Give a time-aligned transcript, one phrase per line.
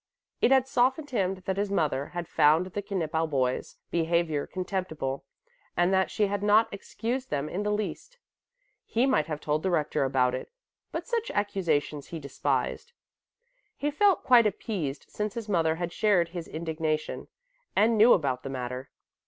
[0.41, 5.25] It had softened him that his mother had found the Knippel boys' behaviour contemptible
[5.77, 8.17] and that she had not excused them in the least.
[8.83, 10.51] He might have told the Rector about it,
[10.91, 12.93] but such accusations he despised.
[13.77, 17.27] He felt quite appeased since his mother had shared his indignation
[17.75, 18.89] and knew about the matter.